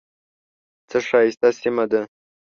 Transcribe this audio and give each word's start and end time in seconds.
څه 0.89 0.97
ښایسته 1.07 1.49
سیمه 1.61 1.85
ده. 1.91 2.01